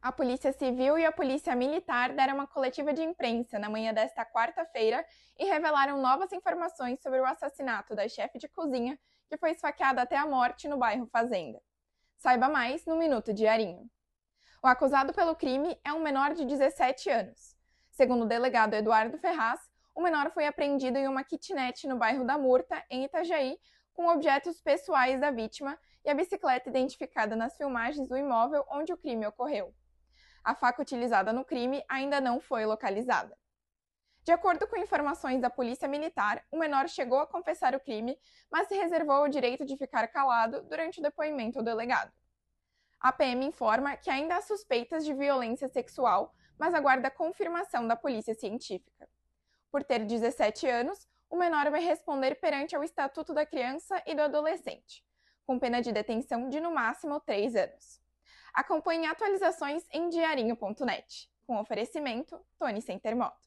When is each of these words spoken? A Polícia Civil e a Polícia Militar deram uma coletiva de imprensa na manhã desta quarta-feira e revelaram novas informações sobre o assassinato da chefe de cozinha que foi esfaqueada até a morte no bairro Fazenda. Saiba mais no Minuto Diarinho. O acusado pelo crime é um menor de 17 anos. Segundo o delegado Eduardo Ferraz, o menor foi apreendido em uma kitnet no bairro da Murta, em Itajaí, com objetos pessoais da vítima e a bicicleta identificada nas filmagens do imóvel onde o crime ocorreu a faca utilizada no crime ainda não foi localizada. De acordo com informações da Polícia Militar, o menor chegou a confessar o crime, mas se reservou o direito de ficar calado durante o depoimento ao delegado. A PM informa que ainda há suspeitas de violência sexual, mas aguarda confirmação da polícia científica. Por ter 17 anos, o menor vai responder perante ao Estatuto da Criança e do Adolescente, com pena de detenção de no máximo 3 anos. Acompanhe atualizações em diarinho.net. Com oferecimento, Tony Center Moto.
A 0.00 0.12
Polícia 0.12 0.52
Civil 0.52 0.96
e 0.96 1.04
a 1.04 1.10
Polícia 1.10 1.56
Militar 1.56 2.12
deram 2.12 2.34
uma 2.34 2.46
coletiva 2.46 2.92
de 2.92 3.02
imprensa 3.02 3.58
na 3.58 3.68
manhã 3.68 3.92
desta 3.92 4.24
quarta-feira 4.24 5.04
e 5.36 5.44
revelaram 5.44 6.00
novas 6.00 6.32
informações 6.32 7.02
sobre 7.02 7.20
o 7.20 7.26
assassinato 7.26 7.96
da 7.96 8.08
chefe 8.08 8.38
de 8.38 8.46
cozinha 8.46 8.96
que 9.28 9.36
foi 9.36 9.50
esfaqueada 9.50 10.00
até 10.00 10.16
a 10.16 10.24
morte 10.24 10.68
no 10.68 10.76
bairro 10.78 11.08
Fazenda. 11.08 11.60
Saiba 12.16 12.48
mais 12.48 12.86
no 12.86 12.96
Minuto 12.96 13.34
Diarinho. 13.34 13.90
O 14.62 14.68
acusado 14.68 15.12
pelo 15.12 15.34
crime 15.34 15.76
é 15.84 15.92
um 15.92 16.00
menor 16.00 16.32
de 16.32 16.44
17 16.44 17.10
anos. 17.10 17.56
Segundo 17.90 18.22
o 18.22 18.28
delegado 18.28 18.74
Eduardo 18.74 19.18
Ferraz, 19.18 19.60
o 19.96 20.00
menor 20.00 20.30
foi 20.30 20.46
apreendido 20.46 20.96
em 20.96 21.08
uma 21.08 21.24
kitnet 21.24 21.88
no 21.88 21.98
bairro 21.98 22.24
da 22.24 22.38
Murta, 22.38 22.84
em 22.88 23.04
Itajaí, 23.04 23.58
com 23.92 24.06
objetos 24.06 24.60
pessoais 24.60 25.20
da 25.20 25.32
vítima 25.32 25.76
e 26.04 26.08
a 26.08 26.14
bicicleta 26.14 26.68
identificada 26.68 27.34
nas 27.34 27.56
filmagens 27.56 28.08
do 28.08 28.16
imóvel 28.16 28.64
onde 28.70 28.92
o 28.92 28.96
crime 28.96 29.26
ocorreu 29.26 29.74
a 30.48 30.54
faca 30.54 30.80
utilizada 30.80 31.30
no 31.30 31.44
crime 31.44 31.84
ainda 31.86 32.22
não 32.22 32.40
foi 32.40 32.64
localizada. 32.64 33.36
De 34.24 34.32
acordo 34.32 34.66
com 34.66 34.78
informações 34.78 35.42
da 35.42 35.50
Polícia 35.50 35.86
Militar, 35.86 36.42
o 36.50 36.58
menor 36.58 36.88
chegou 36.88 37.18
a 37.18 37.26
confessar 37.26 37.74
o 37.74 37.80
crime, 37.80 38.18
mas 38.50 38.66
se 38.66 38.74
reservou 38.74 39.24
o 39.24 39.28
direito 39.28 39.66
de 39.66 39.76
ficar 39.76 40.08
calado 40.08 40.62
durante 40.62 41.00
o 41.00 41.02
depoimento 41.02 41.58
ao 41.58 41.64
delegado. 41.64 42.10
A 42.98 43.12
PM 43.12 43.44
informa 43.44 43.94
que 43.98 44.08
ainda 44.08 44.36
há 44.36 44.40
suspeitas 44.40 45.04
de 45.04 45.12
violência 45.12 45.68
sexual, 45.68 46.34
mas 46.58 46.72
aguarda 46.72 47.10
confirmação 47.10 47.86
da 47.86 47.94
polícia 47.94 48.34
científica. 48.34 49.06
Por 49.70 49.84
ter 49.84 50.06
17 50.06 50.66
anos, 50.66 51.06
o 51.28 51.36
menor 51.36 51.70
vai 51.70 51.82
responder 51.82 52.36
perante 52.36 52.74
ao 52.74 52.82
Estatuto 52.82 53.34
da 53.34 53.44
Criança 53.44 54.02
e 54.06 54.14
do 54.14 54.22
Adolescente, 54.22 55.04
com 55.44 55.58
pena 55.58 55.82
de 55.82 55.92
detenção 55.92 56.48
de 56.48 56.58
no 56.58 56.72
máximo 56.72 57.20
3 57.20 57.54
anos. 57.54 58.07
Acompanhe 58.58 59.06
atualizações 59.06 59.86
em 59.92 60.08
diarinho.net. 60.08 61.30
Com 61.46 61.60
oferecimento, 61.60 62.44
Tony 62.58 62.82
Center 62.82 63.14
Moto. 63.14 63.38